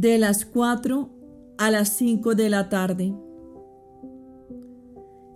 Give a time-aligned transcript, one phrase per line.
[0.00, 1.10] de las 4
[1.58, 3.14] a las 5 de la tarde.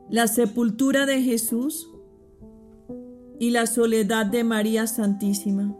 [0.09, 1.91] La sepultura de Jesús
[3.39, 5.77] y la soledad de María Santísima.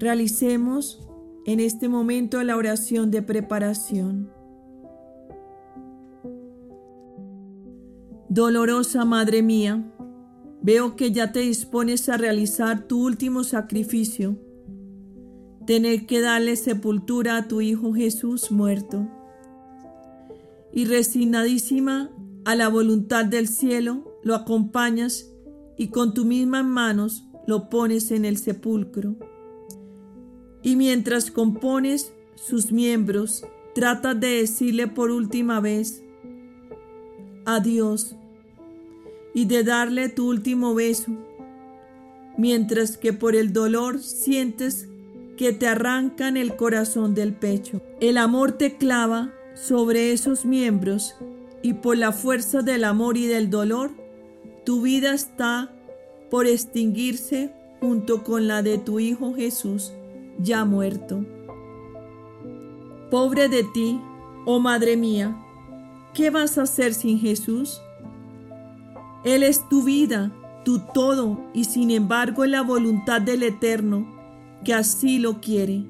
[0.00, 1.08] Realicemos
[1.46, 4.32] en este momento la oración de preparación.
[8.28, 9.94] Dolorosa Madre mía,
[10.60, 14.43] veo que ya te dispones a realizar tu último sacrificio,
[15.66, 19.08] tener que darle sepultura a tu Hijo Jesús muerto.
[20.72, 22.10] Y resignadísima
[22.44, 25.30] a la voluntad del cielo, lo acompañas
[25.76, 29.16] y con tus mismas manos lo pones en el sepulcro.
[30.62, 33.44] Y mientras compones sus miembros,
[33.74, 36.02] tratas de decirle por última vez,
[37.44, 38.16] adiós,
[39.34, 41.12] y de darle tu último beso,
[42.38, 44.88] mientras que por el dolor sientes
[45.36, 47.80] que te arrancan el corazón del pecho.
[48.00, 51.16] El amor te clava sobre esos miembros
[51.62, 53.90] y por la fuerza del amor y del dolor,
[54.64, 55.70] tu vida está
[56.30, 59.92] por extinguirse junto con la de tu Hijo Jesús,
[60.38, 61.24] ya muerto.
[63.10, 64.00] Pobre de ti,
[64.44, 65.36] oh Madre mía,
[66.12, 67.80] ¿qué vas a hacer sin Jesús?
[69.24, 70.32] Él es tu vida,
[70.64, 74.06] tu todo, y sin embargo la voluntad del Eterno,
[74.64, 75.84] que así lo quiere.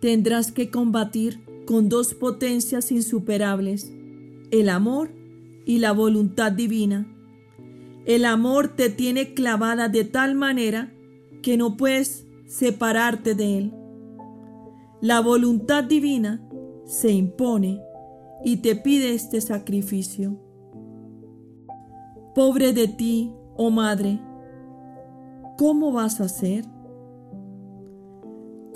[0.00, 3.92] Tendrás que combatir con dos potencias insuperables,
[4.50, 5.10] el amor
[5.66, 7.06] y la voluntad divina.
[8.06, 10.92] El amor te tiene clavada de tal manera
[11.42, 13.74] que no puedes separarte de él.
[15.00, 16.42] La voluntad divina
[16.86, 17.82] se impone
[18.44, 20.40] y te pide este sacrificio.
[22.34, 24.20] Pobre de ti, oh madre,
[25.58, 26.64] ¿cómo vas a hacer?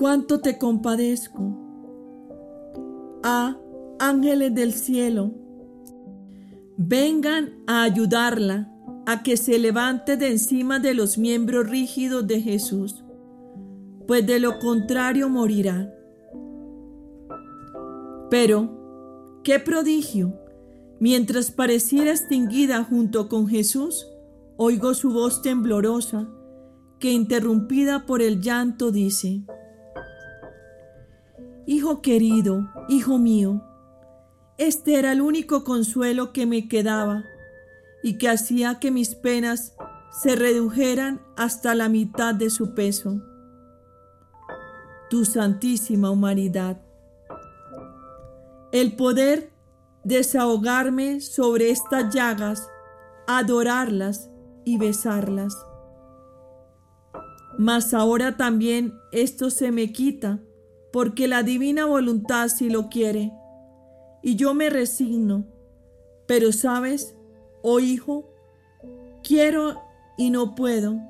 [0.02, 1.56] ¿Cuánto te compadezco?
[3.22, 3.56] Ah,
[4.00, 5.30] ángeles del cielo,
[6.76, 8.68] vengan a ayudarla
[9.06, 13.04] a que se levante de encima de los miembros rígidos de Jesús,
[14.08, 15.94] pues de lo contrario morirá.
[18.28, 20.34] Pero, qué prodigio,
[20.98, 24.08] Mientras pareciera extinguida junto con Jesús,
[24.56, 26.28] oigo su voz temblorosa,
[26.98, 29.44] que interrumpida por el llanto dice,
[31.66, 33.62] Hijo querido, hijo mío,
[34.58, 37.24] este era el único consuelo que me quedaba
[38.02, 39.74] y que hacía que mis penas
[40.10, 43.22] se redujeran hasta la mitad de su peso.
[45.08, 46.82] Tu santísima humanidad.
[48.72, 49.52] El poder
[50.04, 52.68] desahogarme sobre estas llagas,
[53.26, 54.30] adorarlas
[54.64, 55.56] y besarlas.
[57.58, 60.40] Mas ahora también esto se me quita,
[60.92, 63.32] porque la divina voluntad si lo quiere,
[64.22, 65.47] y yo me resigno.
[66.26, 67.16] Pero sabes,
[67.62, 68.28] oh hijo,
[69.22, 69.82] quiero
[70.16, 71.00] y no puedo,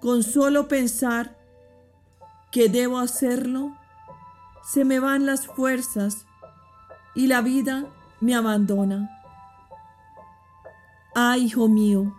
[0.00, 1.36] con solo pensar
[2.50, 3.76] que debo hacerlo,
[4.64, 6.26] se me van las fuerzas
[7.14, 7.86] y la vida
[8.20, 9.10] me abandona.
[11.14, 12.12] Ah, hijo mío,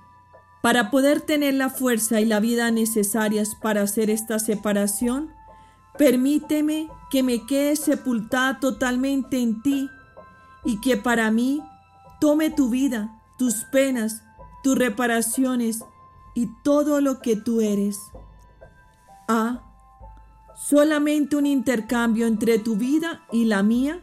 [0.62, 5.35] para poder tener la fuerza y la vida necesarias para hacer esta separación,
[5.98, 9.90] permíteme que me quede sepultada totalmente en ti
[10.64, 11.62] y que para mí
[12.20, 14.24] tome tu vida, tus penas,
[14.64, 15.84] tus reparaciones
[16.34, 18.00] y todo lo que tú eres.
[19.28, 19.62] Ah,
[20.56, 24.02] solamente un intercambio entre tu vida y la mía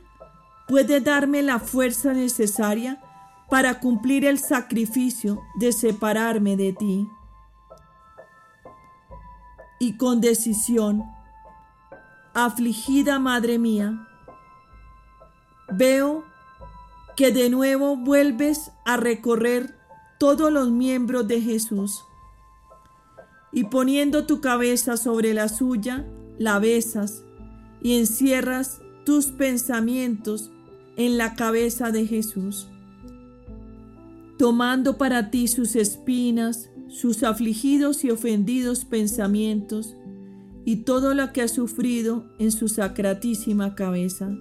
[0.68, 3.02] puede darme la fuerza necesaria
[3.50, 7.08] para cumplir el sacrificio de separarme de ti.
[9.78, 11.04] Y con decisión,
[12.34, 14.08] afligida Madre mía,
[15.72, 16.24] veo
[17.16, 19.76] que de nuevo vuelves a recorrer
[20.18, 22.04] todos los miembros de Jesús.
[23.52, 26.06] Y poniendo tu cabeza sobre la suya,
[26.38, 27.24] la besas
[27.82, 30.50] y encierras tus pensamientos
[30.96, 32.68] en la cabeza de Jesús,
[34.38, 39.94] tomando para ti sus espinas, sus afligidos y ofendidos pensamientos
[40.64, 44.36] y todo lo que ha sufrido en su sacratísima cabeza.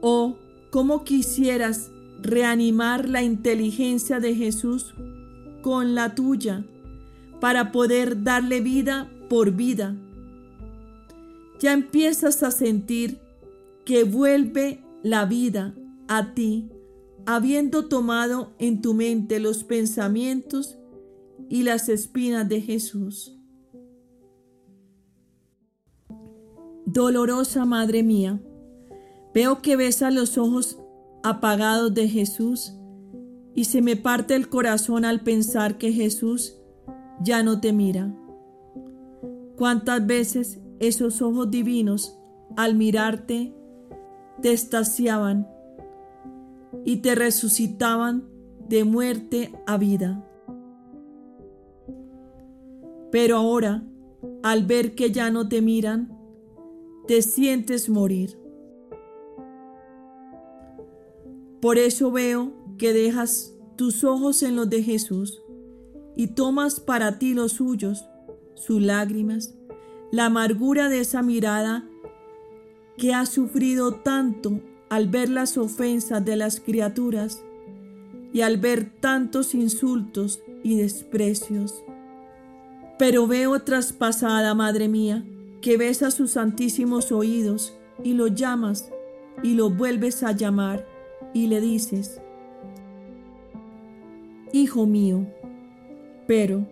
[0.00, 0.36] Oh,
[0.70, 1.90] cómo quisieras
[2.20, 4.94] reanimar la inteligencia de Jesús
[5.62, 6.64] con la tuya
[7.40, 9.96] para poder darle vida por vida.
[11.60, 13.18] Ya empiezas a sentir
[13.84, 15.74] que vuelve la vida
[16.08, 16.70] a ti,
[17.26, 20.78] habiendo tomado en tu mente los pensamientos
[21.48, 23.38] y las espinas de Jesús.
[26.86, 28.40] Dolorosa Madre mía,
[29.32, 30.78] veo que besa los ojos
[31.22, 32.74] apagados de Jesús
[33.54, 36.60] y se me parte el corazón al pensar que Jesús
[37.22, 38.14] ya no te mira.
[39.56, 42.18] ¿Cuántas veces esos ojos divinos
[42.56, 43.54] al mirarte
[44.42, 45.48] te estaciaban
[46.84, 48.24] y te resucitaban
[48.68, 50.22] de muerte a vida?
[53.10, 53.84] Pero ahora,
[54.42, 56.23] al ver que ya no te miran,
[57.06, 58.38] te sientes morir.
[61.60, 65.42] Por eso veo que dejas tus ojos en los de Jesús
[66.16, 68.04] y tomas para ti los suyos,
[68.54, 69.54] sus lágrimas,
[70.12, 71.88] la amargura de esa mirada
[72.96, 77.42] que ha sufrido tanto al ver las ofensas de las criaturas
[78.32, 81.82] y al ver tantos insultos y desprecios.
[82.98, 85.24] Pero veo traspasada, Madre mía,
[85.64, 88.90] que ves a sus santísimos oídos y lo llamas
[89.42, 90.86] y lo vuelves a llamar
[91.32, 92.20] y le dices,
[94.52, 95.26] Hijo mío,
[96.26, 96.66] pero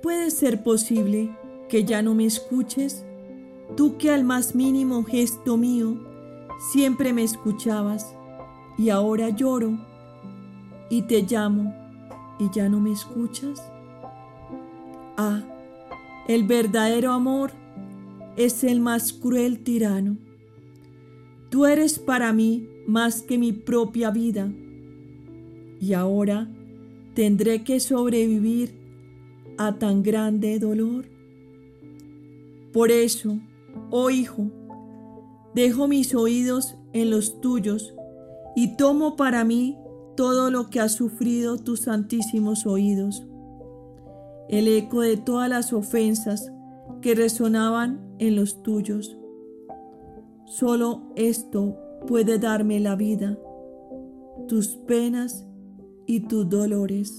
[0.00, 1.36] ¿puede ser posible
[1.68, 3.04] que ya no me escuches?
[3.76, 5.98] Tú que al más mínimo gesto mío
[6.72, 8.14] siempre me escuchabas
[8.78, 9.76] y ahora lloro
[10.88, 11.74] y te llamo
[12.38, 13.60] y ya no me escuchas.
[15.16, 15.42] Ah,
[16.28, 17.58] el verdadero amor
[18.36, 20.16] es el más cruel tirano.
[21.50, 24.52] Tú eres para mí más que mi propia vida
[25.80, 26.48] y ahora
[27.14, 28.78] tendré que sobrevivir
[29.58, 31.06] a tan grande dolor.
[32.72, 33.38] Por eso,
[33.90, 34.50] oh Hijo,
[35.54, 37.94] dejo mis oídos en los tuyos
[38.54, 39.76] y tomo para mí
[40.16, 43.24] todo lo que ha sufrido tus santísimos oídos,
[44.48, 46.52] el eco de todas las ofensas
[47.00, 49.16] que resonaban en los tuyos.
[50.46, 51.76] Solo esto
[52.06, 53.38] puede darme la vida,
[54.48, 55.46] tus penas
[56.06, 57.18] y tus dolores.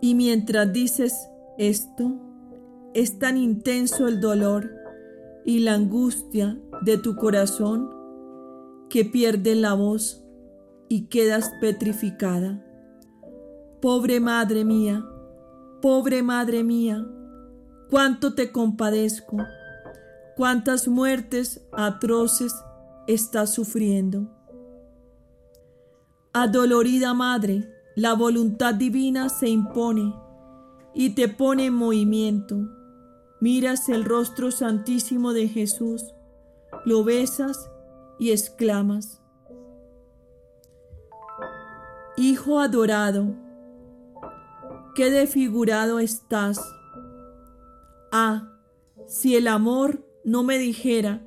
[0.00, 2.12] Y mientras dices esto,
[2.94, 4.70] es tan intenso el dolor
[5.44, 7.90] y la angustia de tu corazón
[8.88, 10.24] que pierdes la voz
[10.88, 12.64] y quedas petrificada.
[13.80, 15.04] Pobre madre mía,
[15.86, 17.06] pobre madre mía,
[17.90, 19.36] cuánto te compadezco,
[20.34, 22.52] cuántas muertes atroces
[23.06, 24.26] estás sufriendo.
[26.32, 30.12] Adolorida madre, la voluntad divina se impone
[30.92, 32.56] y te pone en movimiento.
[33.40, 36.02] Miras el rostro santísimo de Jesús,
[36.84, 37.70] lo besas
[38.18, 39.22] y exclamas,
[42.16, 43.45] Hijo adorado,
[44.96, 46.58] qué desfigurado estás.
[48.10, 48.48] Ah,
[49.06, 51.22] si el amor no me dijera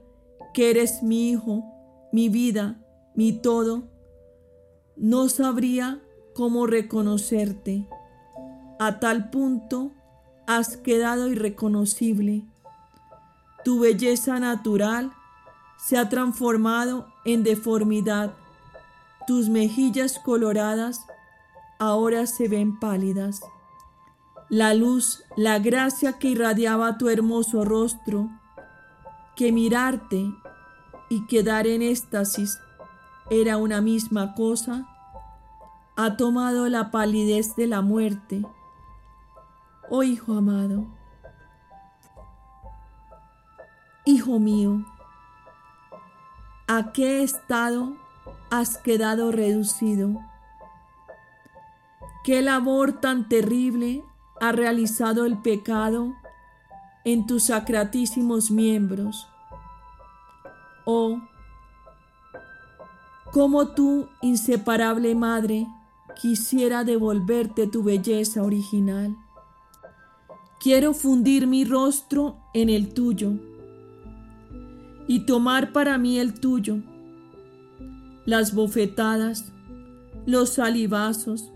[0.56, 1.64] que eres mi hijo,
[2.12, 2.82] mi vida,
[3.14, 3.84] mi todo,
[4.98, 6.02] no sabría
[6.34, 7.88] cómo reconocerte.
[8.80, 9.92] A tal punto
[10.48, 12.46] has quedado irreconocible.
[13.64, 15.14] Tu belleza natural
[15.78, 18.34] se ha transformado en deformidad.
[19.28, 21.02] Tus mejillas coloradas
[21.78, 23.42] ahora se ven pálidas.
[24.50, 28.30] La luz, la gracia que irradiaba tu hermoso rostro,
[29.36, 30.34] que mirarte
[31.10, 32.60] y quedar en éxtasis
[33.30, 34.88] era una misma cosa,
[35.96, 38.44] ha tomado la palidez de la muerte.
[39.90, 40.88] Oh Hijo amado,
[44.06, 44.84] Hijo mío,
[46.72, 47.96] ¿A qué estado
[48.52, 50.22] has quedado reducido?
[52.24, 54.04] ¿Qué labor tan terrible
[54.40, 56.14] ha realizado el pecado
[57.06, 59.28] en tus sacratísimos miembros?
[60.86, 61.20] Oh,
[63.32, 65.68] como tú, inseparable Madre,
[66.20, 69.16] quisiera devolverte tu belleza original.
[70.60, 73.34] Quiero fundir mi rostro en el tuyo
[75.08, 76.80] y tomar para mí el tuyo.
[78.26, 79.52] Las bofetadas,
[80.26, 81.52] los salivazos,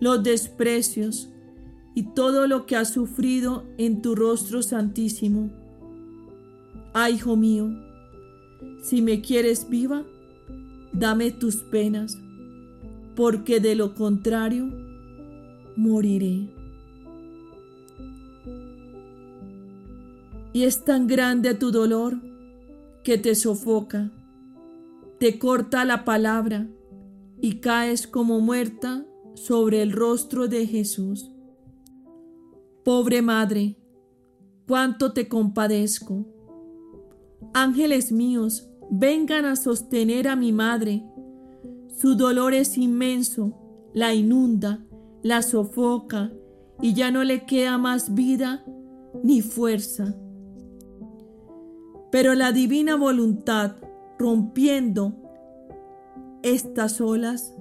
[0.00, 1.30] los desprecios
[1.98, 5.50] y todo lo que has sufrido en tu rostro santísimo.
[6.92, 7.70] Ay, hijo mío,
[8.80, 10.04] si me quieres viva,
[10.92, 12.16] dame tus penas,
[13.16, 14.70] porque de lo contrario,
[15.74, 16.48] moriré.
[20.52, 22.20] Y es tan grande tu dolor
[23.02, 24.12] que te sofoca,
[25.18, 26.68] te corta la palabra
[27.40, 31.32] y caes como muerta sobre el rostro de Jesús.
[32.88, 33.76] Pobre madre,
[34.66, 36.24] cuánto te compadezco.
[37.52, 41.04] Ángeles míos, vengan a sostener a mi madre.
[41.98, 43.52] Su dolor es inmenso,
[43.92, 44.86] la inunda,
[45.22, 46.32] la sofoca
[46.80, 48.64] y ya no le queda más vida
[49.22, 50.16] ni fuerza.
[52.10, 53.76] Pero la divina voluntad,
[54.18, 55.12] rompiendo
[56.42, 57.54] estas olas,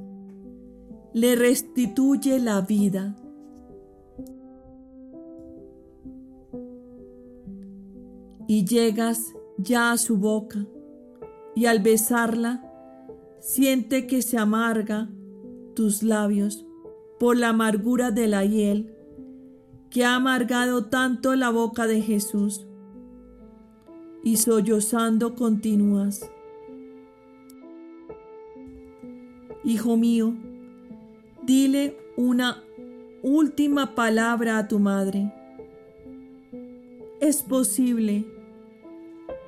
[1.11, 3.17] le restituye la vida.
[8.47, 10.65] Y llegas ya a su boca,
[11.55, 12.63] y al besarla,
[13.39, 15.09] siente que se amarga
[15.75, 16.65] tus labios
[17.19, 18.93] por la amargura de la hiel
[19.89, 22.65] que ha amargado tanto la boca de Jesús.
[24.23, 26.29] Y sollozando continúas.
[29.63, 30.33] Hijo mío,
[31.43, 32.63] dile una
[33.23, 35.33] última palabra a tu madre.
[37.19, 38.25] Es posible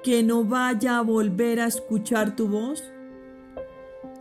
[0.03, 2.83] que no vaya a volver a escuchar tu voz.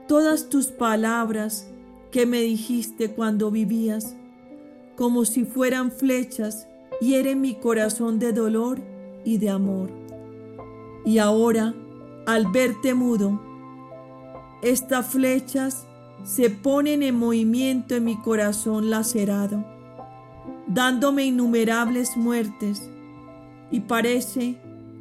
[0.07, 1.69] Todas tus palabras
[2.11, 4.17] que me dijiste cuando vivías,
[4.97, 6.67] como si fueran flechas,
[7.01, 8.81] hieren mi corazón de dolor
[9.25, 9.91] y de amor.
[11.05, 11.75] Y ahora,
[12.27, 13.41] al verte mudo,
[14.63, 15.87] estas flechas
[16.25, 19.65] se ponen en movimiento en mi corazón lacerado,
[20.67, 22.91] dándome innumerables muertes,
[23.71, 24.57] y parece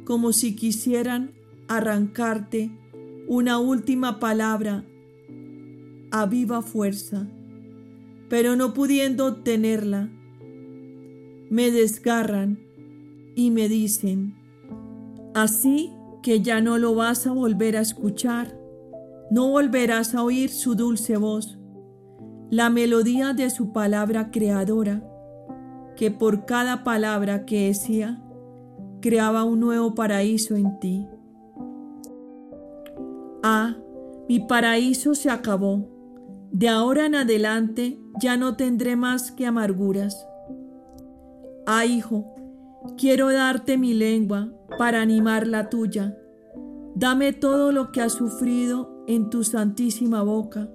[0.08, 1.34] como si quisieran
[1.68, 2.70] arrancarte
[3.26, 4.86] una última palabra
[6.10, 7.26] a viva fuerza,
[8.30, 10.08] pero no pudiendo obtenerla,
[11.50, 12.58] me desgarran
[13.36, 14.34] y me dicen,
[15.34, 18.58] así que ya no lo vas a volver a escuchar
[19.30, 21.58] no volverás a oír su dulce voz,
[22.50, 25.02] la melodía de su palabra creadora,
[25.96, 28.24] que por cada palabra que decía,
[29.00, 31.06] creaba un nuevo paraíso en ti.
[33.42, 33.76] Ah,
[34.28, 35.88] mi paraíso se acabó.
[36.50, 40.26] De ahora en adelante ya no tendré más que amarguras.
[41.66, 42.34] Ah, hijo,
[42.96, 46.18] quiero darte mi lengua para animar la tuya.
[46.94, 50.68] Dame todo lo que has sufrido en tu santísima boca,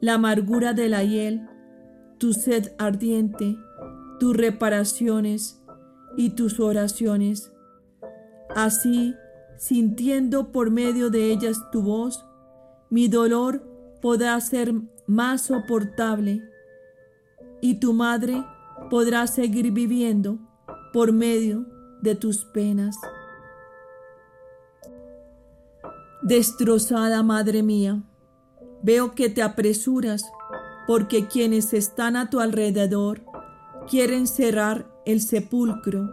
[0.00, 1.46] la amargura de la hiel,
[2.18, 3.56] tu sed ardiente,
[4.18, 5.59] tus reparaciones
[6.20, 7.50] y tus oraciones.
[8.54, 9.14] Así,
[9.56, 12.26] sintiendo por medio de ellas tu voz,
[12.90, 13.62] mi dolor
[14.02, 14.74] podrá ser
[15.06, 16.42] más soportable
[17.62, 18.44] y tu madre
[18.90, 20.38] podrá seguir viviendo
[20.92, 21.64] por medio
[22.02, 22.96] de tus penas.
[26.20, 28.02] Destrozada Madre mía,
[28.82, 30.22] veo que te apresuras
[30.86, 33.22] porque quienes están a tu alrededor
[33.88, 36.08] quieren cerrar el sepulcro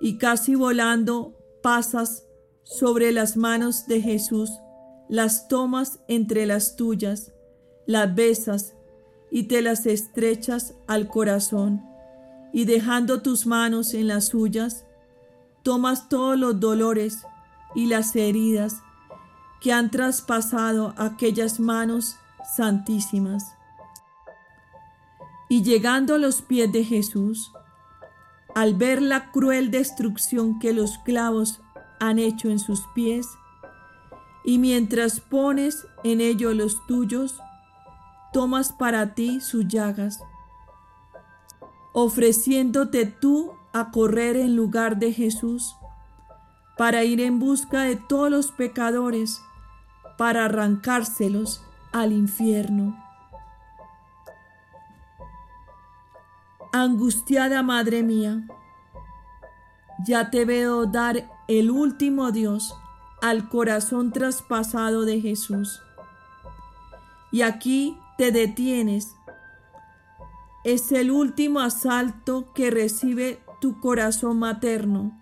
[0.00, 2.24] y casi volando pasas
[2.62, 4.50] sobre las manos de Jesús,
[5.08, 7.32] las tomas entre las tuyas,
[7.86, 8.74] las besas
[9.30, 11.82] y te las estrechas al corazón
[12.52, 14.84] y dejando tus manos en las suyas,
[15.62, 17.18] tomas todos los dolores
[17.74, 18.82] y las heridas
[19.60, 22.16] que han traspasado aquellas manos
[22.56, 23.44] santísimas.
[25.48, 27.52] Y llegando a los pies de Jesús,
[28.54, 31.60] al ver la cruel destrucción que los clavos
[31.98, 33.28] han hecho en sus pies,
[34.44, 37.38] y mientras pones en ello los tuyos,
[38.32, 40.20] tomas para ti sus llagas,
[41.92, 45.76] ofreciéndote tú a correr en lugar de Jesús,
[46.76, 49.42] para ir en busca de todos los pecadores
[50.16, 52.96] para arrancárselos al infierno.
[56.72, 58.46] Angustiada Madre mía,
[60.06, 62.72] ya te veo dar el último Dios
[63.20, 65.82] al corazón traspasado de Jesús.
[67.32, 69.16] Y aquí te detienes.
[70.62, 75.20] Es el último asalto que recibe tu corazón materno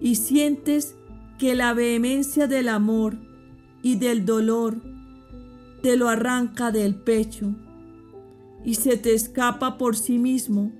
[0.00, 0.96] y sientes
[1.38, 3.18] que la vehemencia del amor
[3.82, 4.80] y del dolor
[5.82, 7.54] te lo arranca del pecho
[8.66, 10.72] y se te escapa por sí mismo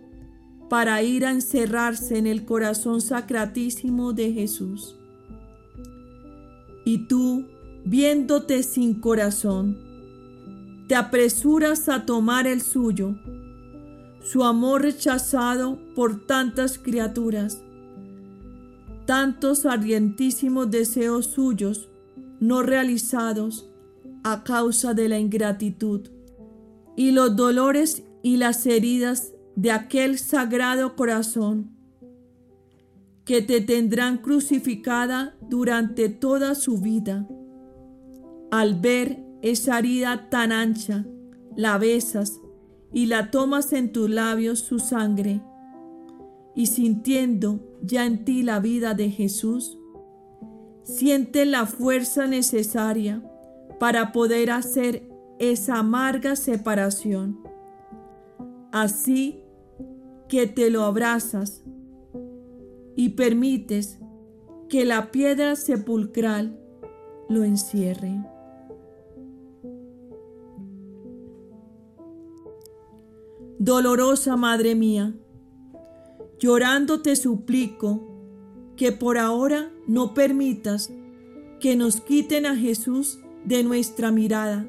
[0.69, 4.97] para ir a encerrarse en el corazón sacratísimo de Jesús.
[6.85, 7.47] Y tú,
[7.85, 9.79] viéndote sin corazón,
[10.89, 13.15] te apresuras a tomar el suyo,
[14.21, 17.63] su amor rechazado por tantas criaturas,
[19.07, 21.89] tantos ardientísimos deseos suyos
[22.41, 23.71] no realizados
[24.25, 26.16] a causa de la ingratitud
[26.97, 31.77] y los dolores y las heridas de aquel sagrado corazón
[33.25, 37.29] que te tendrán crucificada durante toda su vida.
[38.51, 41.05] Al ver esa herida tan ancha,
[41.57, 42.41] la besas
[42.93, 45.43] y la tomas en tus labios su sangre,
[46.55, 49.77] y sintiendo ya en ti la vida de Jesús,
[50.85, 53.23] siente la fuerza necesaria
[53.81, 57.41] para poder hacer esa amarga separación.
[58.73, 59.43] Así
[60.29, 61.63] que te lo abrazas
[62.97, 63.99] y permites
[64.69, 66.59] que la piedra sepulcral
[67.29, 68.21] lo encierre.
[73.59, 75.15] Dolorosa Madre mía,
[76.39, 78.01] llorando te suplico
[78.77, 80.93] que por ahora no permitas
[81.61, 84.67] que nos quiten a Jesús de nuestra mirada.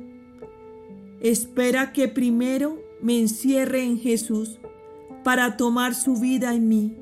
[1.21, 4.59] Espera que primero me encierre en Jesús
[5.23, 6.95] para tomar su vida en mí.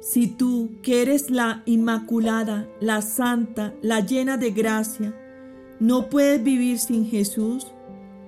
[0.00, 5.14] Si tú, que eres la Inmaculada, la Santa, la llena de gracia,
[5.78, 7.66] no puedes vivir sin Jesús,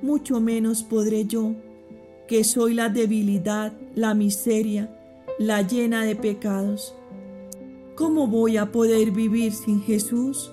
[0.03, 1.55] mucho menos podré yo,
[2.29, 4.95] que soy la debilidad, la miseria,
[5.39, 6.95] la llena de pecados.
[7.95, 10.53] ¿Cómo voy a poder vivir sin Jesús?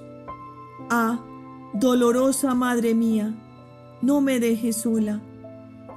[0.90, 1.26] Ah,
[1.74, 3.36] dolorosa Madre mía,
[4.02, 5.22] no me dejes sola,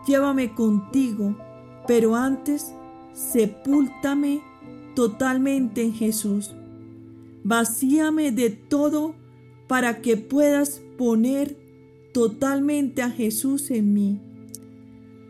[0.07, 1.37] llévame contigo,
[1.87, 2.75] pero antes
[3.13, 4.43] sepúltame
[4.95, 6.55] totalmente en Jesús.
[7.45, 9.15] Vacíame de todo
[9.69, 11.57] para que puedas poner
[12.13, 14.21] totalmente a Jesús en mí,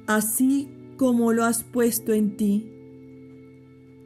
[0.07, 2.69] así como lo has puesto en ti.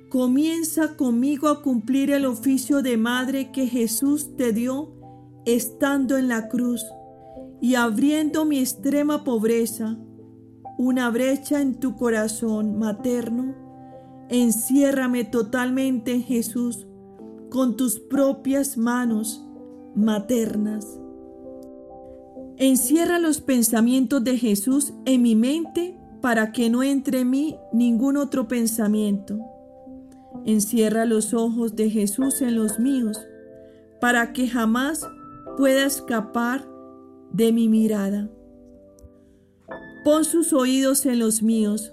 [0.08, 4.88] Comienza conmigo a cumplir el oficio de madre que Jesús te dio
[5.46, 6.84] estando en la cruz
[7.60, 9.98] y abriendo mi extrema pobreza,
[10.78, 13.54] una brecha en tu corazón materno,
[14.28, 16.86] enciérrame totalmente en Jesús
[17.50, 19.44] con tus propias manos
[19.94, 21.00] maternas.
[22.58, 28.16] Encierra los pensamientos de Jesús en mi mente para que no entre en mí ningún
[28.16, 29.38] otro pensamiento.
[30.44, 33.18] Encierra los ojos de Jesús en los míos
[34.00, 35.06] para que jamás
[35.56, 36.66] pueda escapar
[37.32, 38.30] de mi mirada.
[40.04, 41.92] Pon sus oídos en los míos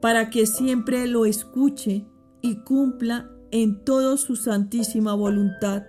[0.00, 2.06] para que siempre lo escuche
[2.42, 5.84] y cumpla en todo su santísima voluntad.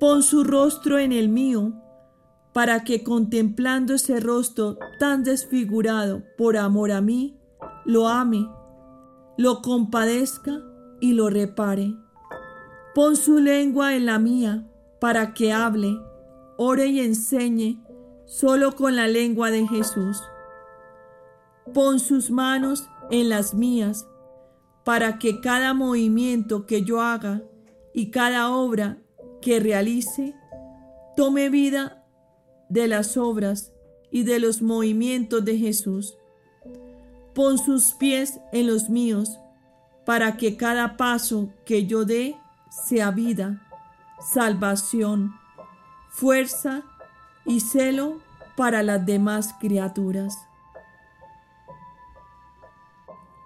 [0.00, 1.74] Pon su rostro en el mío
[2.52, 7.38] para que contemplando ese rostro tan desfigurado por amor a mí,
[7.84, 8.48] lo ame,
[9.36, 10.62] lo compadezca
[11.00, 11.94] y lo repare.
[12.94, 14.66] Pon su lengua en la mía
[14.98, 15.98] para que hable,
[16.56, 17.82] ore y enseñe
[18.26, 20.22] solo con la lengua de Jesús.
[21.72, 24.06] Pon sus manos en las mías
[24.84, 27.42] para que cada movimiento que yo haga
[27.92, 28.98] y cada obra
[29.40, 30.34] que realice
[31.16, 32.04] tome vida
[32.68, 33.72] de las obras
[34.10, 36.16] y de los movimientos de Jesús.
[37.34, 39.38] Pon sus pies en los míos
[40.04, 42.36] para que cada paso que yo dé
[42.86, 43.66] sea vida
[44.20, 45.34] salvación,
[46.16, 46.82] fuerza
[47.44, 48.20] y celo
[48.56, 50.38] para las demás criaturas.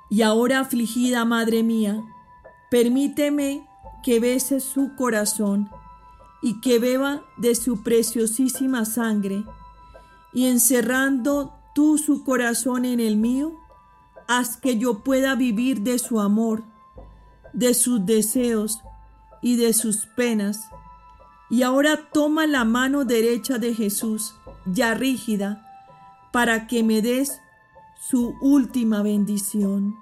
[0.09, 2.02] Y ahora, afligida Madre mía,
[2.70, 3.66] permíteme
[4.02, 5.68] que bese su corazón
[6.42, 9.44] y que beba de su preciosísima sangre,
[10.33, 13.52] y encerrando tú su corazón en el mío,
[14.26, 16.62] haz que yo pueda vivir de su amor,
[17.52, 18.80] de sus deseos,
[19.42, 20.68] y de sus penas.
[21.50, 24.36] Y ahora toma la mano derecha de Jesús,
[24.66, 25.66] ya rígida,
[26.32, 27.40] para que me des
[28.00, 29.96] su última bendición.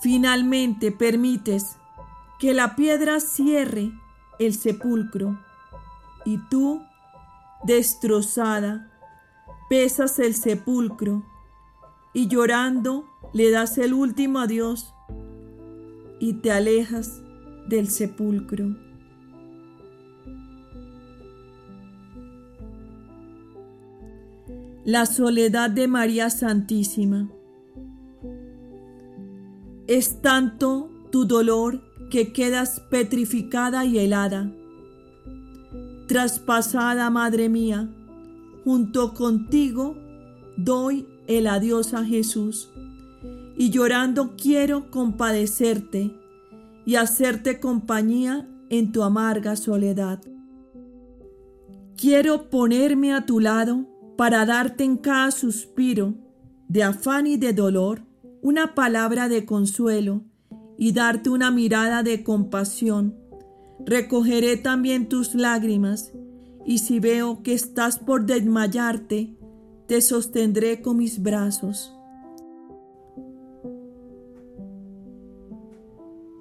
[0.00, 1.76] Finalmente permites
[2.38, 3.92] que la piedra cierre
[4.38, 5.38] el sepulcro
[6.24, 6.82] y tú,
[7.64, 8.90] destrozada,
[9.68, 11.24] pesas el sepulcro
[12.12, 14.94] y llorando le das el último adiós
[16.18, 17.22] y te alejas
[17.68, 18.76] del sepulcro.
[24.84, 27.28] La soledad de María Santísima.
[29.86, 34.52] Es tanto tu dolor que quedas petrificada y helada.
[36.06, 37.88] Traspasada, Madre mía,
[38.64, 39.96] junto contigo
[40.56, 42.70] doy el adiós a Jesús
[43.56, 46.14] y llorando quiero compadecerte
[46.86, 50.20] y hacerte compañía en tu amarga soledad.
[51.96, 56.14] Quiero ponerme a tu lado para darte en cada suspiro
[56.68, 58.02] de afán y de dolor
[58.40, 60.22] una palabra de consuelo
[60.78, 63.16] y darte una mirada de compasión.
[63.84, 66.12] Recogeré también tus lágrimas
[66.64, 69.36] y si veo que estás por desmayarte,
[69.88, 71.95] te sostendré con mis brazos.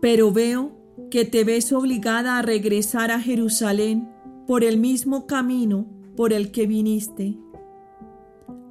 [0.06, 0.72] Pero veo
[1.10, 4.08] que te ves obligada a regresar a Jerusalén
[4.46, 7.36] por el mismo camino por el que viniste.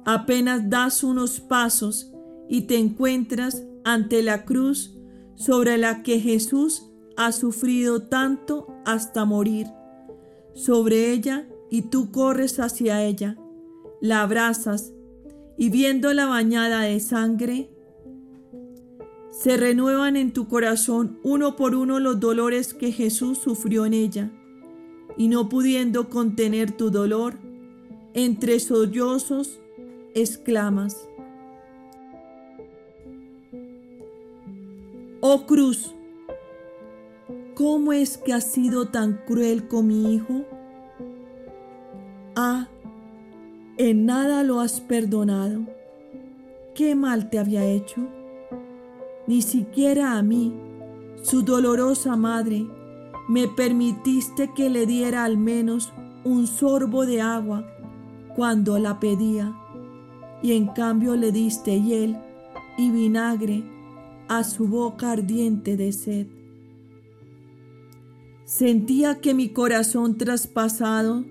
[0.05, 2.13] Apenas das unos pasos
[2.47, 4.97] y te encuentras ante la cruz
[5.35, 9.67] sobre la que Jesús ha sufrido tanto hasta morir.
[10.53, 13.35] Sobre ella y tú corres hacia ella,
[13.99, 14.93] la abrazas
[15.57, 17.74] y viéndola bañada de sangre,
[19.37, 24.31] se renuevan en tu corazón uno por uno los dolores que Jesús sufrió en ella,
[25.17, 27.35] y no pudiendo contener tu dolor,
[28.13, 29.59] entre sollozos
[30.13, 31.09] exclamas,
[35.19, 35.93] Oh cruz,
[37.55, 40.45] ¿cómo es que has sido tan cruel con mi hijo?
[42.35, 42.67] Ah,
[43.77, 45.65] en nada lo has perdonado.
[46.75, 48.07] ¿Qué mal te había hecho?
[49.27, 50.53] Ni siquiera a mí,
[51.23, 52.67] su dolorosa madre,
[53.27, 55.91] me permitiste que le diera al menos
[56.23, 57.65] un sorbo de agua
[58.35, 59.55] cuando la pedía,
[60.43, 62.17] y en cambio le diste hiel
[62.77, 63.63] y vinagre
[64.27, 66.27] a su boca ardiente de sed.
[68.45, 71.25] Sentía que mi corazón traspasado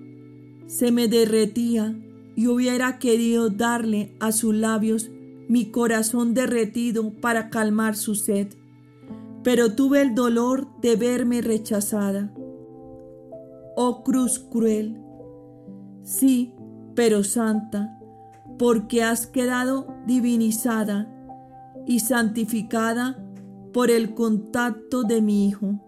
[0.67, 1.95] se me derretía
[2.35, 5.11] y hubiera querido darle a sus labios
[5.47, 8.49] mi corazón derretido para calmar su sed,
[9.43, 12.33] pero tuve el dolor de verme rechazada.
[13.75, 15.01] Oh cruz cruel,
[16.03, 16.53] sí,
[16.95, 17.99] pero santa,
[18.57, 21.11] porque has quedado divinizada
[21.85, 23.21] y santificada
[23.73, 25.79] por el contacto de mi Hijo.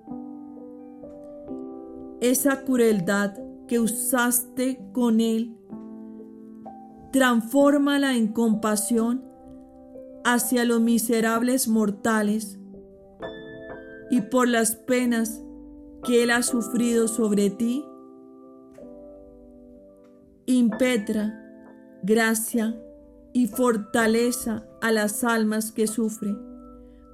[2.19, 5.57] Esa crueldad que usaste con Él,
[7.11, 9.26] transfórmala en compasión
[10.29, 12.59] hacia los miserables mortales
[14.09, 15.41] y por las penas
[16.03, 17.85] que Él ha sufrido sobre ti,
[20.45, 21.41] impetra
[22.03, 22.77] gracia
[23.31, 26.37] y fortaleza a las almas que sufren,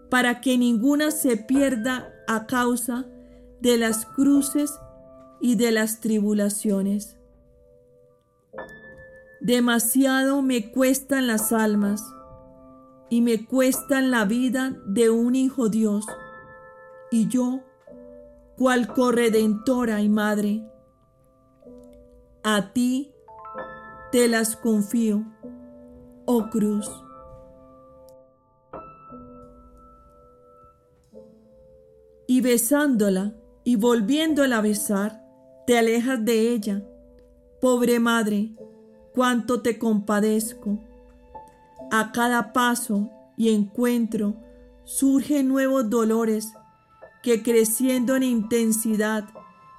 [0.10, 3.06] para que ninguna se pierda a causa
[3.62, 4.74] de las cruces
[5.40, 7.16] y de las tribulaciones.
[9.40, 12.13] Demasiado me cuestan las almas
[13.10, 16.06] y me cuestan la vida de un hijo Dios,
[17.12, 17.62] y yo,
[18.58, 20.64] cual corredentora y madre,
[22.44, 23.14] a ti
[24.12, 25.24] te las confío,
[26.26, 26.90] oh cruz.
[32.28, 35.24] Y besándola y volviéndola a besar,
[35.66, 36.84] te alejas de ella.
[37.62, 38.56] Pobre madre,
[39.14, 40.80] cuánto te compadezco.
[41.96, 44.34] A cada paso y encuentro
[44.84, 46.52] surgen nuevos dolores
[47.22, 49.26] que creciendo en intensidad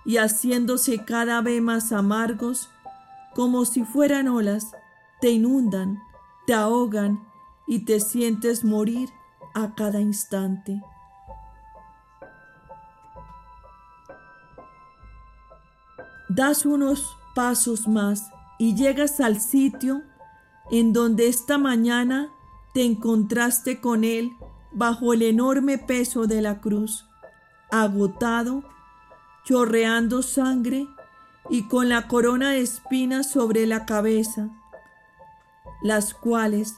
[0.05, 2.71] y haciéndose cada vez más amargos,
[3.35, 4.71] como si fueran olas,
[5.21, 5.99] te inundan,
[6.47, 7.21] te ahogan
[7.67, 9.09] y te sientes morir
[9.53, 10.81] a cada instante.
[16.29, 20.05] Das unos pasos más y llegas al sitio
[20.71, 22.31] en donde esta mañana
[22.73, 24.37] te encontraste con Él
[24.73, 27.07] bajo el enorme peso de la cruz,
[27.71, 28.65] agotado,
[29.45, 30.87] chorreando sangre
[31.51, 34.49] y con la corona de espinas sobre la cabeza,
[35.83, 36.77] las cuales,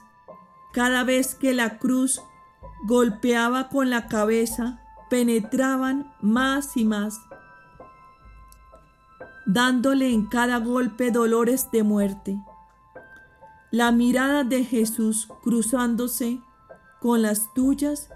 [0.73, 2.21] cada vez que la cruz
[2.85, 7.21] golpeaba con la cabeza, penetraban más y más
[9.47, 12.39] dándole en cada golpe dolores de muerte.
[13.77, 16.41] La mirada de Jesús cruzándose
[16.99, 18.09] con las tuyas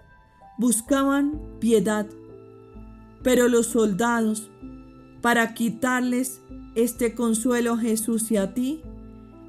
[0.57, 2.07] buscaban piedad,
[3.23, 4.51] pero los soldados,
[5.20, 6.40] para quitarles
[6.77, 8.81] este consuelo a Jesús y a ti,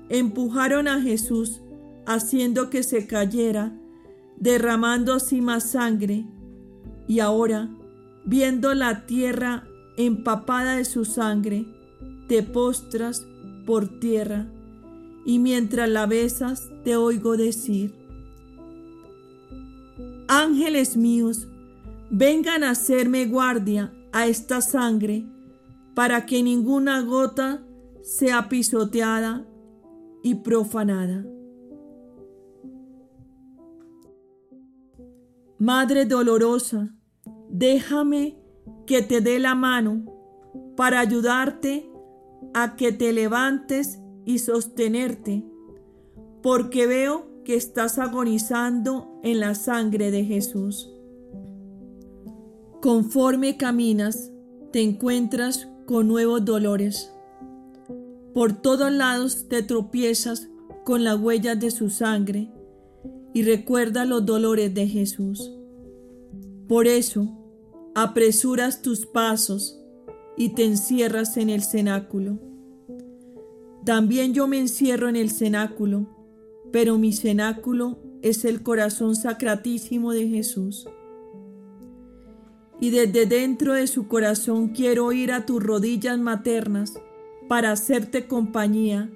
[0.10, 1.62] empujaron a Jesús
[2.06, 3.72] haciendo que se cayera,
[4.36, 6.26] derramando así más sangre,
[7.08, 7.70] y ahora,
[8.26, 9.64] viendo la tierra
[9.96, 11.66] empapada de su sangre,
[12.28, 13.26] te postras
[13.66, 14.48] por tierra,
[15.26, 17.94] y mientras la besas te oigo decir,
[20.28, 21.50] Ángeles míos,
[22.10, 25.26] vengan a hacerme guardia a esta sangre,
[25.94, 27.62] para que ninguna gota
[28.02, 29.46] sea pisoteada
[30.24, 31.26] y profanada.
[35.60, 36.96] Madre dolorosa,
[37.50, 38.38] déjame
[38.88, 40.06] que te dé la mano
[40.76, 41.92] para ayudarte
[42.54, 45.44] a que te levantes y sostenerte,
[46.42, 50.92] porque veo que estás agonizando en la sangre de Jesús.
[52.82, 54.32] Conforme caminas,
[54.72, 57.12] te encuentras con nuevos dolores.
[58.34, 60.50] Por todos lados te tropiezas
[60.84, 62.52] con las huellas de su sangre
[63.34, 65.52] y recuerda los dolores de Jesús.
[66.68, 67.38] Por eso,
[67.94, 69.80] apresuras tus pasos
[70.38, 72.40] y te encierras en el cenáculo.
[73.86, 76.06] También yo me encierro en el cenáculo,
[76.72, 80.88] pero mi cenáculo es el corazón sacratísimo de Jesús.
[82.80, 87.00] Y desde dentro de su corazón quiero ir a tus rodillas maternas
[87.48, 89.10] para hacerte compañía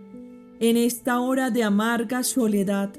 [0.59, 2.91] en esta hora de amarga soledad.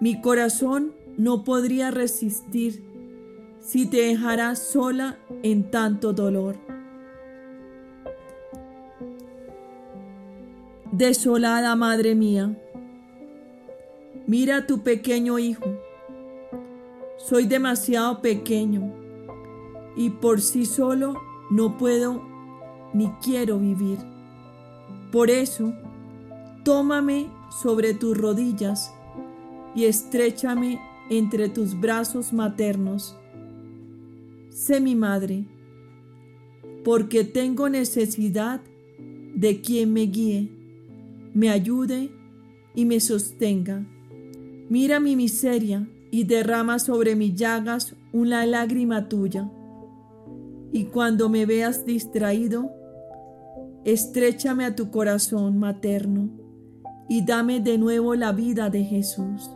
[0.00, 2.82] Mi corazón no podría resistir
[3.60, 6.75] si te dejarás sola en tanto dolor.
[10.92, 12.56] Desolada Madre mía,
[14.26, 15.64] mira a tu pequeño hijo.
[17.18, 18.92] Soy demasiado pequeño
[19.96, 21.20] y por sí solo
[21.50, 22.22] no puedo
[22.94, 23.98] ni quiero vivir.
[25.10, 25.74] Por eso,
[26.64, 28.94] tómame sobre tus rodillas
[29.74, 33.16] y estrechame entre tus brazos maternos.
[34.50, 35.44] Sé mi madre,
[36.84, 38.60] porque tengo necesidad
[39.34, 40.55] de quien me guíe,
[41.36, 42.10] me ayude
[42.74, 43.86] y me sostenga.
[44.70, 49.48] Mira mi miseria y derrama sobre mis llagas una lágrima tuya.
[50.72, 52.72] Y cuando me veas distraído,
[53.86, 56.28] Estréchame a tu corazón materno
[57.08, 59.48] y dame de nuevo la vida de Jesús.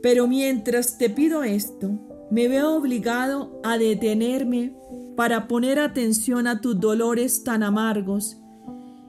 [0.00, 1.90] Pero mientras te pido esto,
[2.34, 4.76] me veo obligado a detenerme
[5.14, 8.38] para poner atención a tus dolores tan amargos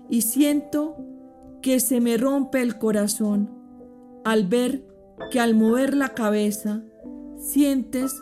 [0.08, 0.96] y siento
[1.64, 3.50] que se me rompe el corazón
[4.24, 4.86] al ver
[5.32, 6.84] que al mover la cabeza
[7.40, 8.14] sientes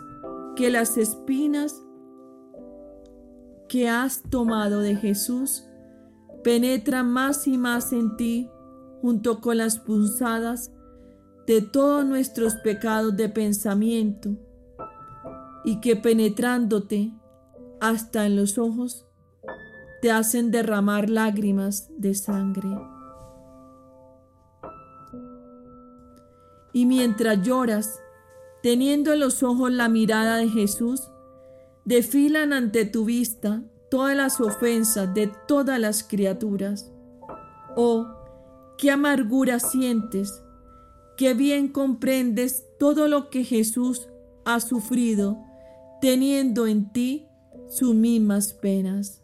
[0.55, 1.83] que las espinas
[3.67, 5.65] que has tomado de Jesús
[6.45, 8.49] penetra más y más en ti
[9.01, 10.71] junto con las punzadas
[11.45, 14.37] de todos nuestros pecados de pensamiento
[15.65, 17.13] y que penetrándote
[17.79, 19.05] hasta en los ojos
[20.01, 22.69] te hacen derramar lágrimas de sangre.
[26.73, 27.99] Y mientras lloras,
[28.61, 31.09] teniendo en los ojos la mirada de Jesús,
[31.85, 36.89] Desfilan ante tu vista todas las ofensas de todas las criaturas.
[37.75, 38.07] Oh,
[38.77, 40.41] qué amargura sientes,
[41.17, 44.07] qué bien comprendes todo lo que Jesús
[44.45, 45.43] ha sufrido,
[46.03, 47.29] teniendo en ti
[47.69, 49.21] sus mismas penas.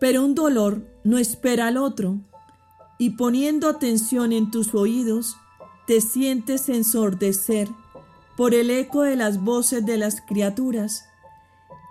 [0.00, 2.18] Pero un dolor no espera al otro,
[2.98, 5.36] y poniendo atención en tus oídos,
[5.86, 7.68] te sientes ensordecer
[8.36, 11.04] por el eco de las voces de las criaturas.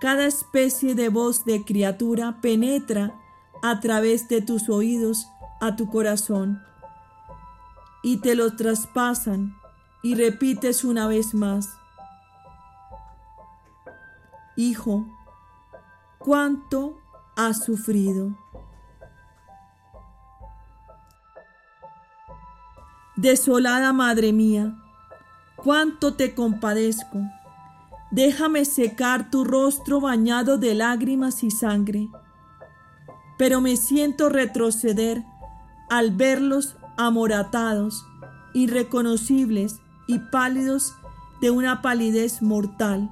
[0.01, 3.17] Cada especie de voz de criatura penetra
[3.63, 5.25] a través de tus oídos
[5.61, 6.66] a tu corazón
[8.07, 9.53] y te lo traspasan
[10.01, 11.77] y repites una vez más.
[14.55, 15.05] Hijo,
[16.17, 17.01] ¿cuánto
[17.35, 18.33] has sufrido?
[23.17, 24.73] Desolada madre mía,
[25.57, 27.19] cuánto te compadezco.
[28.09, 32.07] Déjame secar tu rostro bañado de lágrimas y sangre.
[33.37, 35.25] Pero me siento retroceder
[35.89, 38.05] al verlos amoratados,
[38.53, 40.93] irreconocibles y pálidos
[41.41, 43.11] de una palidez mortal.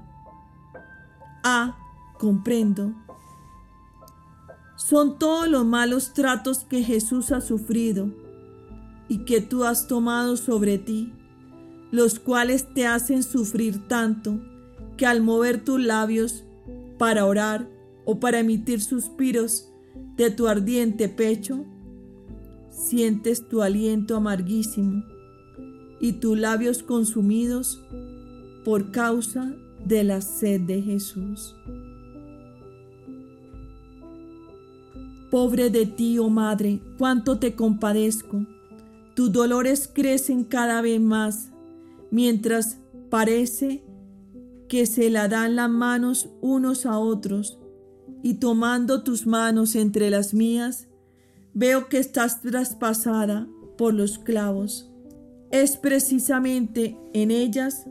[1.43, 1.77] Ah,
[2.17, 2.93] comprendo.
[4.75, 8.09] Son todos los malos tratos que Jesús ha sufrido
[9.07, 11.13] y que tú has tomado sobre ti,
[11.91, 14.41] los cuales te hacen sufrir tanto
[14.97, 16.43] que al mover tus labios
[16.97, 17.67] para orar
[18.05, 19.69] o para emitir suspiros
[20.15, 21.65] de tu ardiente pecho,
[22.75, 25.03] sientes tu aliento amarguísimo
[25.99, 27.81] y tus labios consumidos
[28.63, 31.55] por causa de la sed de Jesús.
[35.31, 38.45] Pobre de ti, oh Madre, cuánto te compadezco
[39.15, 41.49] tus dolores crecen cada vez más,
[42.11, 43.81] mientras parece
[44.67, 47.57] que se la dan las manos unos a otros
[48.23, 50.89] y tomando tus manos entre las mías,
[51.55, 54.91] veo que estás traspasada por los clavos.
[55.51, 57.85] Es precisamente en ellas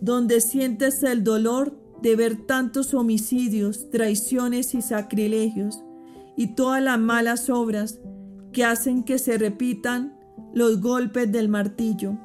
[0.00, 5.82] donde sientes el dolor de ver tantos homicidios, traiciones y sacrilegios
[6.36, 8.00] y todas las malas obras
[8.52, 10.18] que hacen que se repitan
[10.52, 12.18] los golpes del martillo,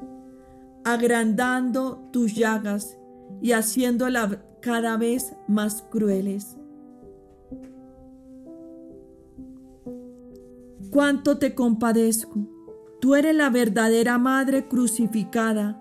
[0.84, 2.98] agrandando tus llagas
[3.40, 6.57] y haciéndolas cada vez más crueles.
[10.90, 12.46] Cuánto te compadezco.
[13.00, 15.80] Tú eres la verdadera madre crucificada,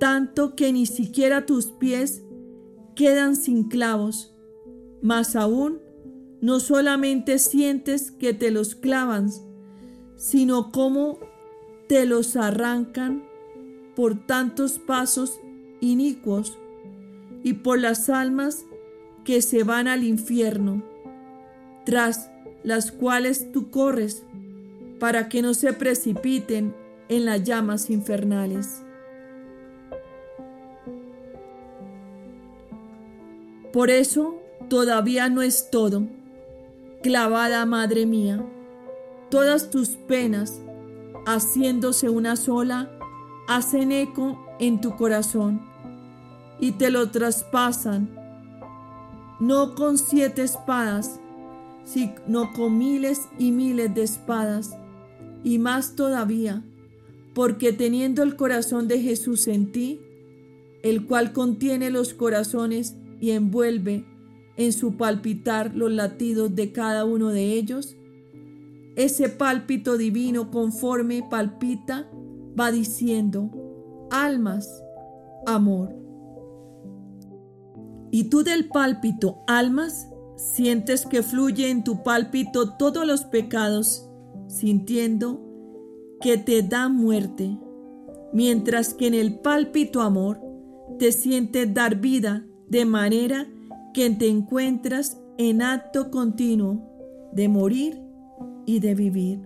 [0.00, 2.24] tanto que ni siquiera tus pies
[2.94, 4.34] quedan sin clavos.
[5.00, 5.80] Más aún,
[6.40, 9.30] no solamente sientes que te los clavan,
[10.16, 11.20] sino como
[11.88, 13.24] te los arrancan
[13.94, 15.40] por tantos pasos
[15.80, 16.58] inicuos
[17.42, 18.66] y por las almas
[19.24, 20.82] que se van al infierno,
[21.84, 22.30] tras
[22.64, 24.24] las cuales tú corres
[25.02, 26.76] para que no se precipiten
[27.08, 28.84] en las llamas infernales.
[33.72, 34.36] Por eso
[34.68, 36.04] todavía no es todo
[37.02, 38.46] clavada, Madre mía,
[39.28, 40.60] todas tus penas,
[41.26, 42.88] haciéndose una sola,
[43.48, 45.62] hacen eco en tu corazón
[46.60, 48.08] y te lo traspasan,
[49.40, 51.18] no con siete espadas,
[51.82, 54.76] sino con miles y miles de espadas,
[55.44, 56.64] y más todavía,
[57.34, 60.00] porque teniendo el corazón de Jesús en ti,
[60.82, 64.04] el cual contiene los corazones y envuelve
[64.56, 67.96] en su palpitar los latidos de cada uno de ellos?
[68.96, 72.10] Ese pálpito divino conforme palpita
[72.58, 73.50] va diciendo,
[74.10, 74.82] almas,
[75.46, 75.94] amor.
[78.10, 84.06] Y tú del pálpito, almas, sientes que fluye en tu pálpito todos los pecados,
[84.52, 85.40] sintiendo
[86.20, 87.58] que te da muerte,
[88.32, 90.40] mientras que en el pálpito amor
[90.98, 93.48] te sientes dar vida de manera
[93.94, 97.98] que te encuentras en acto continuo de morir
[98.66, 99.40] y de vivir.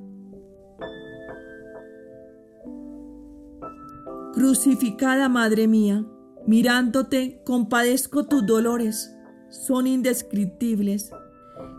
[4.35, 6.05] Crucificada Madre mía,
[6.47, 9.17] mirándote compadezco tus dolores,
[9.49, 11.11] son indescriptibles.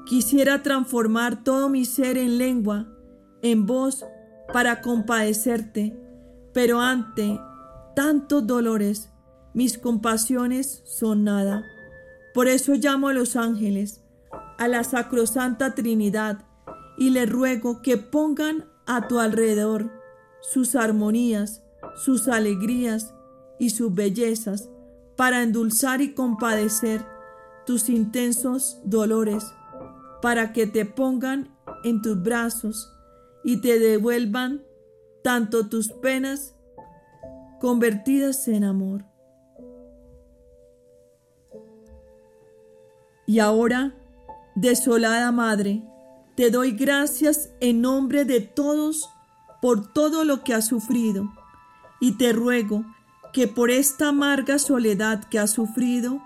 [0.07, 2.96] Quisiera transformar todo mi ser en lengua,
[3.41, 4.05] en voz,
[4.53, 5.97] para compadecerte,
[6.53, 7.39] pero ante
[7.95, 9.09] tantos dolores,
[9.53, 11.63] mis compasiones son nada.
[12.33, 14.03] Por eso llamo a los ángeles,
[14.57, 16.45] a la Sacrosanta Trinidad,
[16.97, 19.91] y le ruego que pongan a tu alrededor
[20.41, 21.63] sus armonías,
[21.95, 23.13] sus alegrías
[23.59, 24.69] y sus bellezas,
[25.15, 27.05] para endulzar y compadecer
[27.65, 29.43] tus intensos dolores,
[30.21, 32.96] para que te pongan en tus brazos
[33.47, 34.65] y te devuelvan
[35.23, 36.53] tanto tus penas
[37.61, 39.05] convertidas en amor.
[43.25, 43.95] Y ahora,
[44.53, 45.81] desolada Madre,
[46.35, 49.09] te doy gracias en nombre de todos
[49.61, 51.31] por todo lo que has sufrido,
[52.01, 52.83] y te ruego
[53.31, 56.21] que por esta amarga soledad que has sufrido,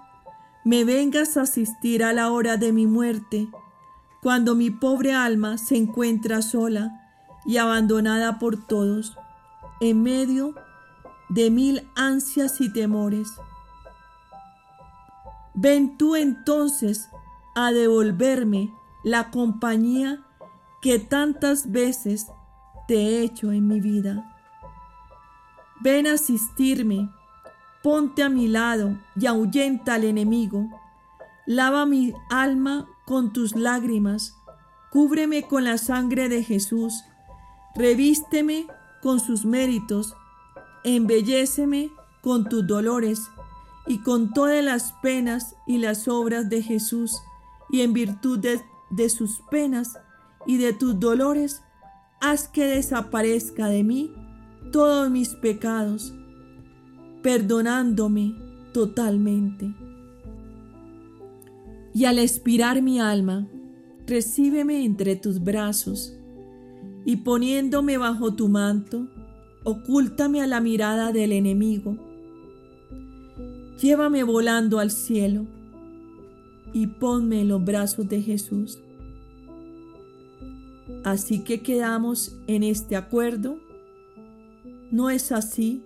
[0.66, 3.48] me vengas a asistir a la hora de mi muerte,
[4.24, 6.98] cuando mi pobre alma se encuentra sola
[7.46, 9.18] y abandonada por todos,
[9.80, 10.56] en medio
[11.30, 13.30] de mil ansias y temores.
[15.54, 17.10] Ven tú entonces
[17.56, 20.24] a devolverme la compañía
[20.82, 22.28] que tantas veces
[22.88, 24.36] te he hecho en mi vida.
[25.82, 27.10] Ven a asistirme,
[27.82, 30.70] ponte a mi lado y ahuyenta al enemigo.
[31.46, 34.38] Lava mi alma con tus lágrimas,
[34.90, 37.04] cúbreme con la sangre de Jesús,
[37.76, 38.68] revísteme
[39.02, 40.16] con sus méritos,
[40.84, 41.92] embelléceme
[42.22, 43.30] con tus dolores
[43.88, 47.22] y con todas las penas y las obras de Jesús,
[47.70, 49.98] y en virtud de, sus penas
[50.46, 51.62] y de tus dolores,
[52.20, 54.14] haz que desaparezca de mí
[54.72, 56.14] todos mis pecados,
[57.24, 58.36] perdonándome
[58.74, 59.74] totalmente.
[61.94, 63.48] Y al expirar mi alma,
[64.06, 66.14] recíbeme entre tus brazos,
[67.06, 69.08] y poniéndome bajo tu manto,
[69.64, 71.98] ocúltame a la mirada del enemigo
[73.82, 75.48] Llévame volando al cielo
[76.72, 78.80] y ponme en los brazos de Jesús.
[81.04, 83.58] Así que quedamos en este acuerdo.
[84.92, 85.82] ¿No es así,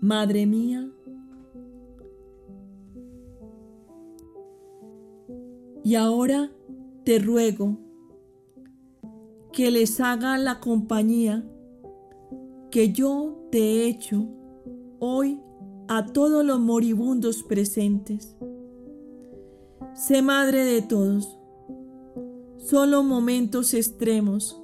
[0.00, 0.88] Madre mía?
[5.84, 6.50] Y ahora
[7.04, 7.76] te ruego
[9.56, 11.42] que les haga la compañía
[12.70, 14.28] que yo te he hecho
[14.98, 15.40] hoy
[15.88, 18.36] a todos los moribundos presentes.
[19.94, 21.38] Sé madre de todos,
[22.58, 24.62] solo momentos extremos,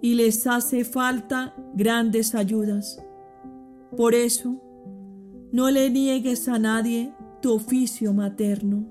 [0.00, 3.02] y les hace falta grandes ayudas.
[3.96, 4.62] Por eso,
[5.50, 8.86] no le niegues a nadie tu oficio materno.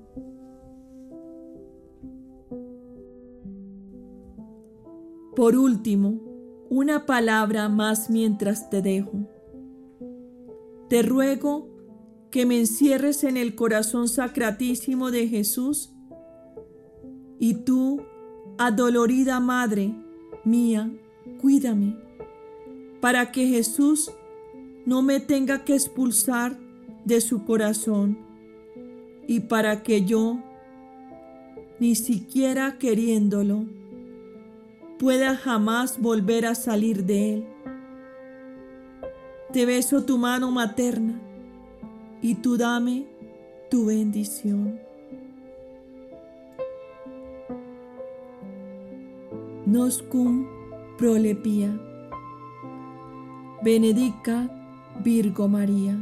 [5.41, 6.21] Por último,
[6.69, 9.27] una palabra más mientras te dejo.
[10.87, 11.67] Te ruego
[12.29, 15.95] que me encierres en el corazón sacratísimo de Jesús
[17.39, 18.03] y tú,
[18.59, 19.95] adolorida Madre
[20.43, 20.91] mía,
[21.39, 21.97] cuídame,
[22.99, 24.11] para que Jesús
[24.85, 26.55] no me tenga que expulsar
[27.03, 28.19] de su corazón
[29.27, 30.37] y para que yo,
[31.79, 33.80] ni siquiera queriéndolo,
[35.01, 37.47] pueda jamás volver a salir de él.
[39.51, 41.19] Te beso tu mano materna
[42.21, 43.07] y tú dame
[43.71, 44.79] tu bendición.
[49.65, 50.45] Noscum
[50.99, 51.75] prolepia.
[53.63, 54.51] Benedica
[55.03, 55.97] Virgo María.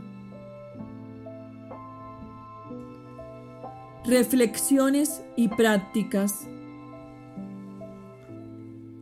[4.04, 6.50] Reflexiones y prácticas.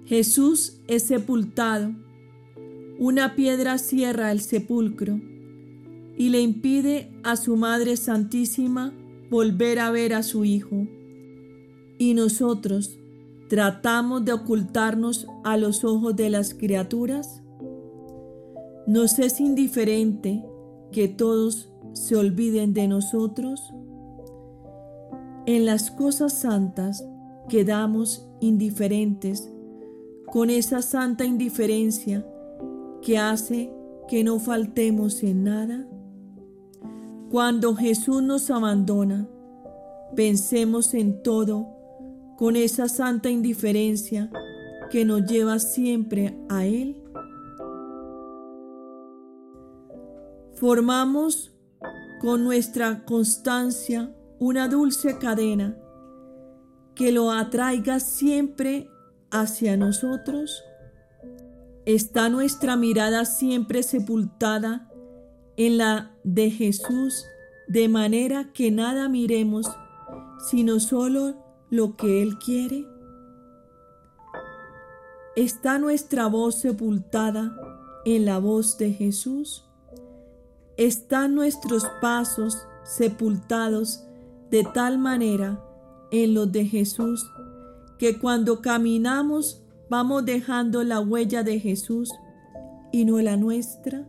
[0.08, 1.91] Jesús es sepultado.
[2.97, 5.20] Una piedra cierra el sepulcro
[6.16, 8.93] y le impide a su Madre Santísima
[9.30, 10.88] volver a ver a su Hijo.
[11.97, 12.97] Y nosotros
[13.49, 17.41] tratamos de ocultarnos a los ojos de las criaturas.
[18.88, 20.41] ¿Nos es indiferente
[20.93, 23.74] que todos se olviden de nosotros?
[25.45, 27.05] En las cosas santas
[27.49, 29.51] quedamos indiferentes
[30.28, 32.25] con esa santa indiferencia
[33.01, 33.73] que hace
[34.07, 35.88] que no faltemos en nada?
[37.32, 39.28] Cuando Jesús nos abandona,
[40.15, 41.67] pensemos en todo
[42.38, 44.30] con esa santa indiferencia
[44.89, 47.01] que nos lleva siempre a Él.
[50.53, 51.53] Formamos
[52.21, 55.78] con nuestra constancia una dulce cadena
[56.95, 58.89] que lo atraiga siempre
[59.32, 60.63] hacia nosotros?
[61.86, 64.91] ¿Está nuestra mirada siempre sepultada
[65.55, 67.25] en la de Jesús
[67.67, 69.69] de manera que nada miremos
[70.49, 71.36] sino solo
[71.69, 72.86] lo que Él quiere?
[75.36, 77.55] ¿Está nuestra voz sepultada
[78.05, 79.65] en la voz de Jesús?
[80.78, 84.03] ¿Están nuestros pasos sepultados
[84.49, 85.63] de tal manera
[86.11, 87.30] en los de Jesús
[87.98, 92.12] que cuando caminamos vamos dejando la huella de Jesús
[92.91, 94.08] y no la nuestra?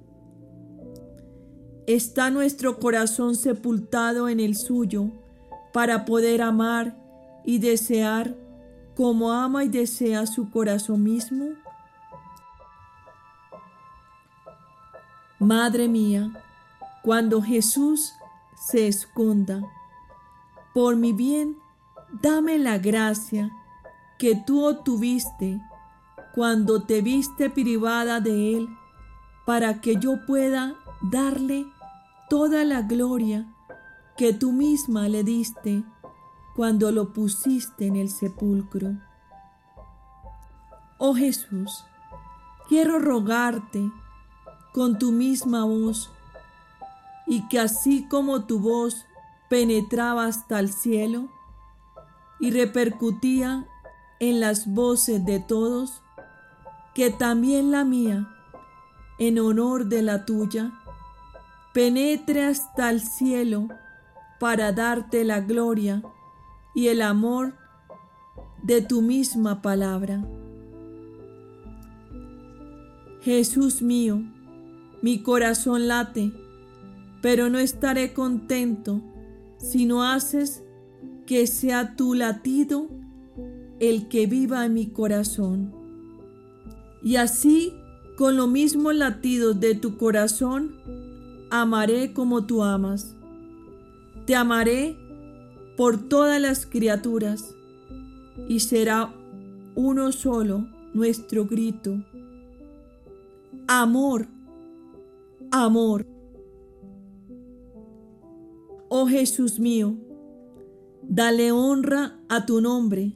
[1.86, 5.10] ¿Está nuestro corazón sepultado en el suyo
[5.72, 6.98] para poder amar
[7.44, 8.36] y desear
[8.94, 11.50] como ama y desea su corazón mismo?
[15.38, 16.32] Madre mía,
[17.02, 18.12] cuando Jesús
[18.56, 19.62] se esconda,
[20.74, 21.56] por mi bien,
[22.20, 23.50] dame la gracia
[24.18, 25.60] que tú obtuviste
[26.34, 28.68] cuando te viste privada de Él,
[29.46, 31.66] para que yo pueda darle
[32.28, 33.46] toda la gloria
[34.16, 35.84] que tú misma le diste
[36.54, 38.96] cuando lo pusiste en el sepulcro.
[40.98, 41.84] Oh Jesús,
[42.68, 43.90] quiero rogarte
[44.72, 46.10] con tu misma voz
[47.26, 49.06] y que así como tu voz
[49.48, 51.28] penetraba hasta el cielo
[52.40, 53.66] y repercutía
[54.20, 56.02] en las voces de todos,
[56.94, 58.28] que también la mía,
[59.18, 60.72] en honor de la tuya,
[61.72, 63.68] penetre hasta el cielo
[64.40, 66.02] para darte la gloria
[66.74, 67.54] y el amor
[68.62, 70.24] de tu misma palabra.
[73.22, 74.22] Jesús mío,
[75.02, 76.32] mi corazón late,
[77.20, 79.00] pero no estaré contento
[79.58, 80.62] si no haces
[81.26, 82.88] que sea tu latido
[83.80, 85.72] el que viva en mi corazón.
[87.02, 87.74] Y así,
[88.16, 90.74] con lo mismo latido de tu corazón,
[91.50, 93.14] amaré como tú amas.
[94.26, 94.96] Te amaré
[95.76, 97.54] por todas las criaturas
[98.48, 99.14] y será
[99.74, 102.04] uno solo nuestro grito.
[103.66, 104.26] Amor,
[105.50, 106.06] amor.
[108.88, 109.94] Oh Jesús mío,
[111.10, 113.14] Dale honra a tu nombre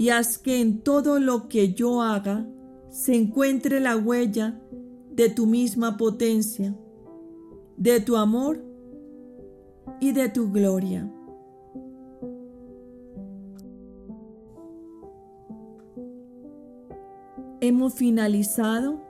[0.00, 2.46] y haz que en todo lo que yo haga
[2.88, 4.58] se encuentre la huella
[5.10, 6.74] de tu misma potencia,
[7.76, 8.64] de tu amor
[10.00, 11.12] y de tu gloria.
[17.60, 19.02] Hemos finalizado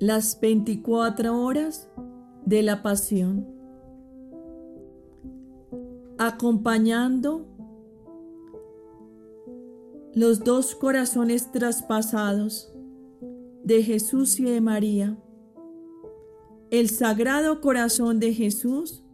[0.00, 1.88] las 24 horas
[2.44, 3.46] de la pasión,
[6.18, 7.49] acompañando
[10.14, 12.72] los dos corazones traspasados
[13.62, 15.16] de Jesús y de María,
[16.70, 19.04] el Sagrado Corazón de Jesús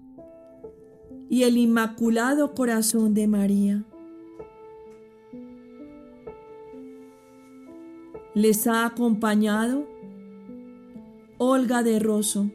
[1.28, 3.84] y el Inmaculado Corazón de María.
[8.34, 9.86] Les ha acompañado
[11.38, 12.50] Olga de Rosso,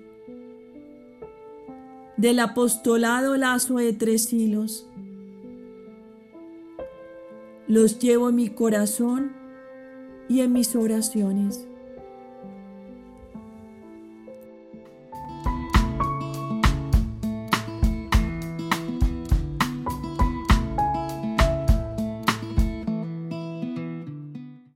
[2.18, 4.91] del apostolado Lazo de Tres Hilos.
[7.72, 9.32] Los llevo en mi corazón
[10.28, 11.70] y en mis oraciones.